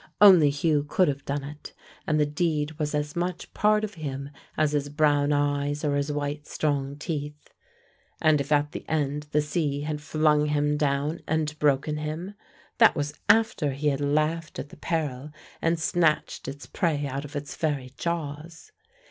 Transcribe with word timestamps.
Only 0.19 0.49
Hugh 0.49 0.83
could 0.89 1.07
have 1.09 1.25
done 1.25 1.43
it, 1.43 1.73
and 2.07 2.19
the 2.19 2.25
deed 2.25 2.79
was 2.79 2.95
as 2.95 3.15
much 3.15 3.53
part 3.53 3.83
of 3.83 3.93
him 3.93 4.31
as 4.57 4.71
his 4.71 4.89
brown 4.89 5.31
eyes 5.31 5.85
or 5.85 5.95
his 5.95 6.11
white 6.11 6.47
strong 6.47 6.95
teeth. 6.95 7.53
And 8.19 8.41
if 8.41 8.51
at 8.51 8.71
the 8.71 8.83
end 8.89 9.27
the 9.29 9.43
sea 9.43 9.81
had 9.81 10.01
flung 10.01 10.47
him 10.47 10.75
down 10.75 11.19
and 11.27 11.53
broken 11.59 11.97
him, 11.97 12.33
that 12.79 12.95
was 12.95 13.13
after 13.29 13.73
he 13.73 13.89
had 13.89 14.01
laughed 14.01 14.57
at 14.57 14.69
the 14.69 14.77
peril 14.77 15.29
and 15.61 15.79
snatched 15.79 16.47
its 16.47 16.65
prey 16.65 17.05
out 17.05 17.23
of 17.23 17.35
its 17.35 17.55
very 17.55 17.93
jaws! 17.95 18.71